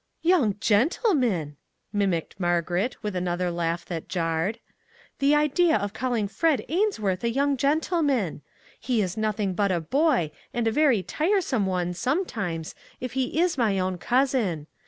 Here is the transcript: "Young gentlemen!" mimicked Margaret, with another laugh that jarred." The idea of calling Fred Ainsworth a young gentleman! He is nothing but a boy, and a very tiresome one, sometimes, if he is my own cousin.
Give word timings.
"Young 0.33 0.55
gentlemen!" 0.59 1.57
mimicked 1.93 2.39
Margaret, 2.39 2.95
with 3.03 3.15
another 3.15 3.51
laugh 3.51 3.85
that 3.85 4.09
jarred." 4.09 4.57
The 5.19 5.35
idea 5.35 5.75
of 5.77 5.93
calling 5.93 6.27
Fred 6.27 6.65
Ainsworth 6.69 7.23
a 7.23 7.29
young 7.29 7.55
gentleman! 7.55 8.41
He 8.79 9.03
is 9.03 9.15
nothing 9.15 9.53
but 9.53 9.71
a 9.71 9.79
boy, 9.79 10.31
and 10.55 10.67
a 10.67 10.71
very 10.71 11.03
tiresome 11.03 11.67
one, 11.67 11.93
sometimes, 11.93 12.73
if 12.99 13.13
he 13.13 13.39
is 13.39 13.59
my 13.59 13.77
own 13.77 13.99
cousin. 13.99 14.65